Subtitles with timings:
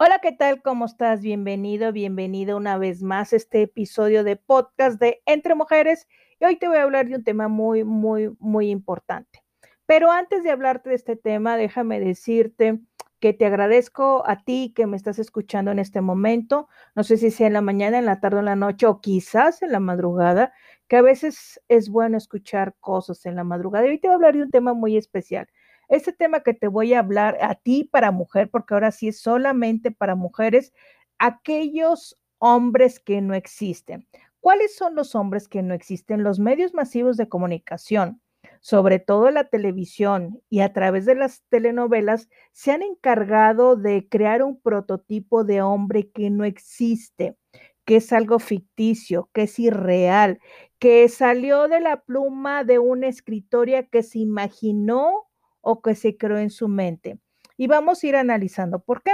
[0.00, 0.62] Hola, ¿qué tal?
[0.62, 1.22] ¿Cómo estás?
[1.22, 6.06] Bienvenido, bienvenido una vez más a este episodio de podcast de Entre Mujeres.
[6.38, 9.42] Y hoy te voy a hablar de un tema muy, muy, muy importante.
[9.86, 12.78] Pero antes de hablarte de este tema, déjame decirte
[13.18, 16.68] que te agradezco a ti que me estás escuchando en este momento.
[16.94, 19.00] No sé si sea en la mañana, en la tarde o en la noche o
[19.00, 20.52] quizás en la madrugada,
[20.86, 23.88] que a veces es bueno escuchar cosas en la madrugada.
[23.88, 25.48] Y hoy te voy a hablar de un tema muy especial.
[25.88, 29.20] Este tema que te voy a hablar a ti para mujer, porque ahora sí es
[29.20, 30.72] solamente para mujeres,
[31.18, 34.06] aquellos hombres que no existen.
[34.40, 36.22] ¿Cuáles son los hombres que no existen?
[36.22, 38.20] Los medios masivos de comunicación,
[38.60, 44.42] sobre todo la televisión y a través de las telenovelas, se han encargado de crear
[44.42, 47.36] un prototipo de hombre que no existe,
[47.84, 50.38] que es algo ficticio, que es irreal,
[50.78, 55.27] que salió de la pluma de una escritoria que se imaginó
[55.60, 57.18] o que se creó en su mente.
[57.56, 59.12] Y vamos a ir analizando por qué.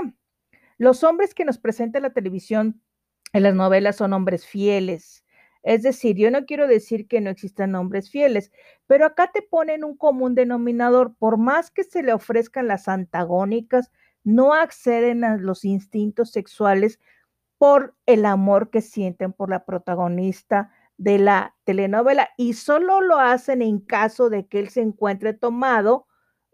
[0.78, 2.82] Los hombres que nos presenta la televisión
[3.32, 5.24] en las novelas son hombres fieles.
[5.62, 8.52] Es decir, yo no quiero decir que no existan hombres fieles,
[8.86, 11.14] pero acá te ponen un común denominador.
[11.18, 13.90] Por más que se le ofrezcan las antagónicas,
[14.24, 17.00] no acceden a los instintos sexuales
[17.56, 23.62] por el amor que sienten por la protagonista de la telenovela y solo lo hacen
[23.62, 26.06] en caso de que él se encuentre tomado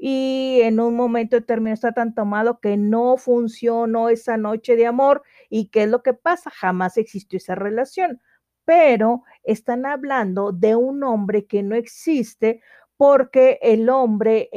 [0.02, 5.22] y en un momento determinado está tan tomado que no funcionó esa noche de amor
[5.50, 8.18] y qué es lo que pasa, jamás existió esa relación,
[8.64, 12.62] pero están hablando de un hombre que no existe
[12.96, 14.48] porque el hombre,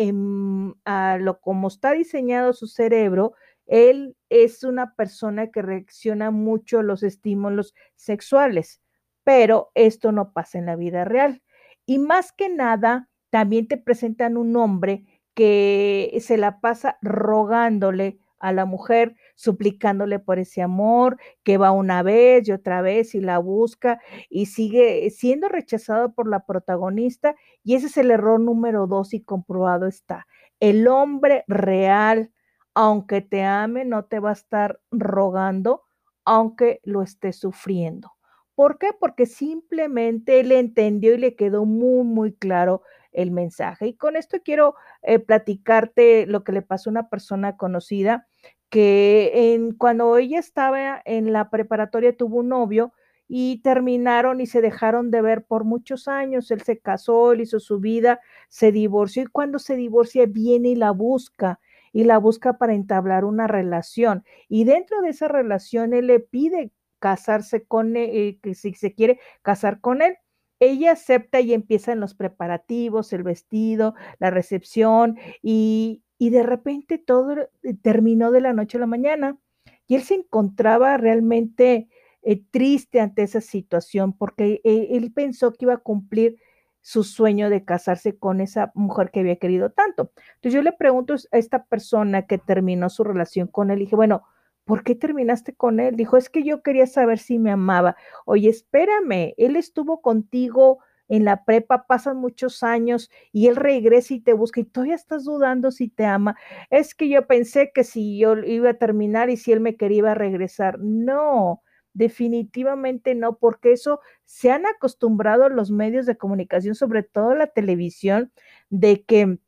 [0.86, 3.34] a lo como está diseñado su cerebro,
[3.66, 8.82] él es una persona que reacciona mucho a los estímulos sexuales,
[9.26, 11.42] pero esto no pasa en la vida real.
[11.86, 18.52] Y más que nada, también te presentan un hombre que se la pasa rogándole a
[18.52, 23.38] la mujer, suplicándole por ese amor, que va una vez y otra vez y la
[23.40, 27.36] busca y sigue siendo rechazado por la protagonista.
[27.64, 30.28] Y ese es el error número dos y comprobado está.
[30.60, 32.32] El hombre real,
[32.74, 35.84] aunque te ame, no te va a estar rogando,
[36.26, 38.12] aunque lo esté sufriendo.
[38.56, 38.90] ¿Por qué?
[39.00, 43.88] Porque simplemente él entendió y le quedó muy, muy claro el mensaje.
[43.88, 48.28] Y con esto quiero eh, platicarte lo que le pasó a una persona conocida
[48.70, 52.92] que en, cuando ella estaba en la preparatoria tuvo un novio
[53.28, 56.50] y terminaron y se dejaron de ver por muchos años.
[56.52, 58.20] Él se casó, él hizo su vida,
[58.50, 61.60] se divorció y cuando se divorcia viene y la busca
[61.92, 64.24] y la busca para entablar una relación.
[64.50, 66.72] Y dentro de esa relación él le pide
[67.04, 70.16] casarse con él, eh, que si se quiere casar con él.
[70.62, 77.74] Ella acepta y empiezan los preparativos, el vestido, la recepción y, de repente todo eh,
[77.82, 79.38] terminó de la noche a la mañana
[79.86, 81.90] y él se encontraba realmente
[82.22, 86.38] eh, triste ante esa situación porque él pensó que iba a cumplir
[86.80, 90.14] su sueño de casarse con esa mujer que había querido tanto.
[90.36, 93.98] Entonces yo le pregunto a esta persona que terminó su relación con él, y dije,
[93.98, 94.24] bueno,
[94.66, 95.96] ¿por qué terminaste con él?
[95.96, 97.96] Dijo, es que yo quería saber si me amaba.
[98.26, 100.80] Oye, espérame, él estuvo contigo
[101.10, 105.26] en la prepa, pasan muchos años y él regresa y te busca y todavía estás
[105.26, 106.36] dudando si te ama.
[106.70, 110.14] Es que yo pensé que si yo iba a terminar y si él me quería
[110.16, 110.80] regresar.
[110.80, 111.62] No,
[111.94, 118.32] definitivamente no, porque eso se han acostumbrado los medios de comunicación, sobre todo la televisión,
[118.70, 119.40] de que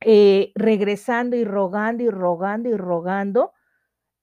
[0.00, 3.52] eh, regresando y rogando y rogando y rogando,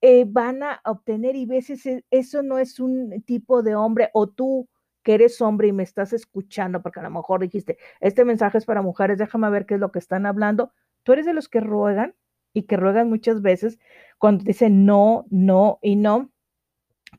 [0.02, 4.70] eh, van a obtener y veces eso no es un tipo de hombre o tú
[5.04, 8.66] que eres hombre y me estás escuchando, porque a lo mejor dijiste, este mensaje es
[8.66, 10.74] para mujeres, déjame ver qué es lo que están hablando.
[11.04, 12.16] Tú eres de los que ruegan
[12.54, 13.80] y que ruegan muchas veces
[14.18, 16.32] cuando dicen no, no y no.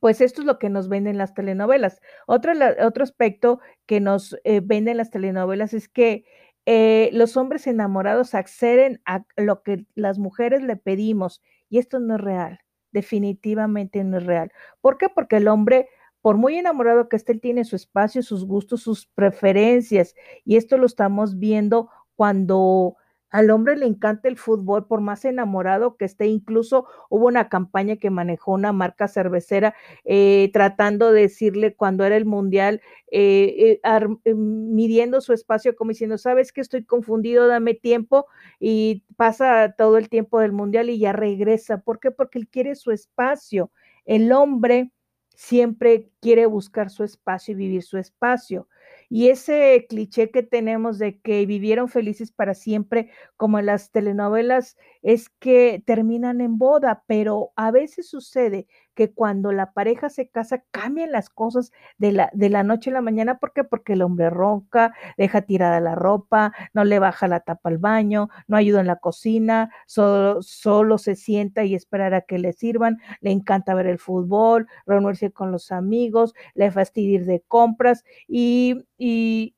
[0.00, 2.00] Pues esto es lo que nos venden las telenovelas.
[2.26, 2.52] Otro,
[2.82, 6.24] otro aspecto que nos eh, venden las telenovelas es que
[6.66, 12.16] eh, los hombres enamorados acceden a lo que las mujeres le pedimos y esto no
[12.16, 12.60] es real
[12.92, 14.52] definitivamente no es real.
[14.80, 15.08] ¿Por qué?
[15.08, 15.88] Porque el hombre,
[16.20, 20.14] por muy enamorado que esté, él tiene su espacio, sus gustos, sus preferencias.
[20.44, 22.96] Y esto lo estamos viendo cuando
[23.30, 26.26] al hombre le encanta el fútbol, por más enamorado que esté.
[26.26, 29.74] Incluso hubo una campaña que manejó una marca cervecera
[30.04, 32.80] eh, tratando de decirle cuando era el mundial,
[33.10, 38.26] eh, eh, midiendo su espacio como diciendo, sabes que estoy confundido, dame tiempo
[38.58, 41.78] y pasa todo el tiempo del mundial y ya regresa.
[41.82, 42.10] ¿Por qué?
[42.10, 43.70] Porque él quiere su espacio.
[44.04, 44.92] El hombre
[45.34, 48.68] siempre quiere buscar su espacio y vivir su espacio.
[49.08, 54.76] Y ese cliché que tenemos de que vivieron felices para siempre, como en las telenovelas,
[55.02, 60.62] es que terminan en boda, pero a veces sucede que cuando la pareja se casa
[60.70, 63.38] cambian las cosas de la, de la noche a la mañana.
[63.38, 63.64] ¿Por qué?
[63.64, 68.28] Porque el hombre ronca, deja tirada la ropa, no le baja la tapa al baño,
[68.46, 72.98] no ayuda en la cocina, solo, solo se sienta y esperar a que le sirvan,
[73.20, 76.09] le encanta ver el fútbol, reunirse con los amigos,
[76.54, 79.54] le fastidia de compras y, y,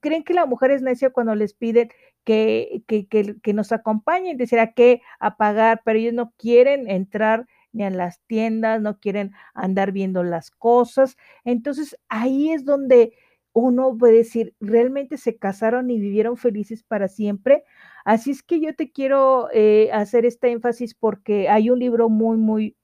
[0.00, 1.90] creen que la mujer es necia cuando les piden
[2.24, 6.88] que, que, que, que, nos acompañen, decir a qué a pagar, pero ellos no quieren
[6.88, 11.16] entrar ni a las tiendas, no quieren andar viendo las cosas.
[11.44, 13.14] Entonces ahí es donde
[13.52, 17.64] uno puede decir, realmente se casaron y vivieron felices para siempre.
[18.04, 22.36] Así es que yo te quiero eh, hacer este énfasis porque hay un libro muy,
[22.38, 22.76] muy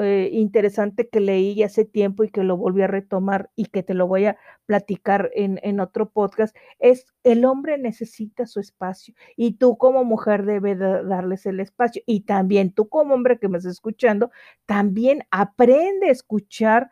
[0.00, 3.94] eh, interesante que leí hace tiempo y que lo volví a retomar y que te
[3.94, 9.54] lo voy a platicar en, en otro podcast, es el hombre necesita su espacio y
[9.54, 13.72] tú como mujer debes darles el espacio y también tú como hombre que me estás
[13.72, 14.30] escuchando,
[14.66, 16.90] también aprende a escuchar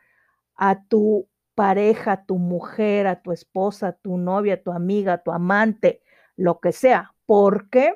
[0.56, 5.15] a tu pareja, a tu mujer, a tu esposa, a tu novia, a tu amiga,
[5.15, 6.03] a tu amante,
[6.37, 7.15] lo que sea.
[7.27, 7.95] ¿Por qué?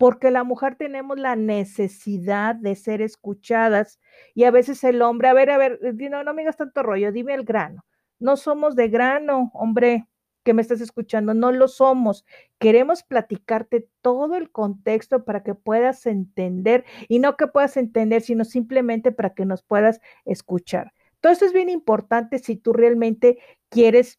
[0.00, 4.00] Porque la mujer tenemos la necesidad de ser escuchadas
[4.34, 5.78] y a veces el hombre, a ver, a ver,
[6.10, 7.84] no, no me digas tanto rollo, dime el grano.
[8.18, 10.08] No somos de grano, hombre,
[10.42, 12.24] que me estás escuchando, no lo somos.
[12.58, 18.46] Queremos platicarte todo el contexto para que puedas entender y no que puedas entender, sino
[18.46, 20.94] simplemente para que nos puedas escuchar.
[21.20, 23.38] Todo esto es bien importante si tú realmente
[23.68, 24.18] quieres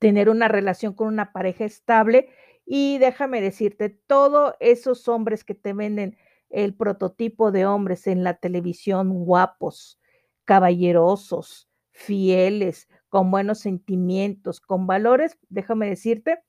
[0.00, 2.30] tener una relación con una pareja estable
[2.70, 6.18] y déjame decirte, todos esos hombres que te venden
[6.50, 9.98] el prototipo de hombres en la televisión, guapos,
[10.44, 16.40] caballerosos, fieles, con buenos sentimientos, con valores, déjame decirte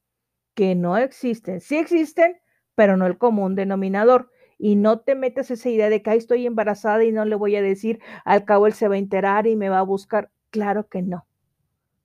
[0.56, 1.62] que no existen.
[1.62, 2.38] Sí existen,
[2.76, 4.30] pero no el común denominador.
[4.58, 7.56] Y no te metas esa idea de que ahí estoy embarazada y no le voy
[7.56, 10.32] a decir, al cabo él se va a enterar y me va a buscar.
[10.50, 11.26] Claro que no.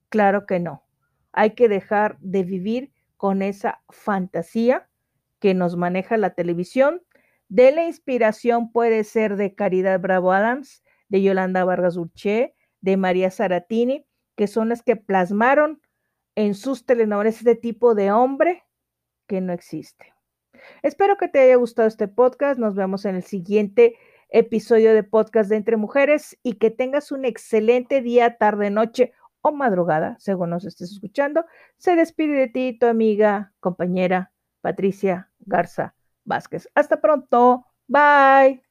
[0.08, 0.84] Claro que no.
[1.32, 2.94] Hay que dejar de vivir
[3.25, 4.87] con esa fantasía
[5.38, 7.00] que nos maneja la televisión.
[7.49, 13.31] De la inspiración puede ser de Caridad Bravo Adams, de Yolanda Vargas Dulce, de María
[13.31, 14.05] Saratini,
[14.37, 15.81] que son las que plasmaron
[16.35, 18.65] en sus telenovelas este tipo de hombre
[19.27, 20.12] que no existe.
[20.82, 22.61] Espero que te haya gustado este podcast.
[22.61, 23.97] Nos vemos en el siguiente
[24.29, 29.52] episodio de podcast de Entre Mujeres y que tengas un excelente día, tarde, noche o
[29.52, 31.44] madrugada, según nos estés escuchando,
[31.76, 34.32] se despide de ti tu amiga, compañera
[34.62, 35.94] Patricia Garza
[36.25, 36.69] Vázquez.
[36.75, 37.67] Hasta pronto.
[37.87, 38.64] Bye.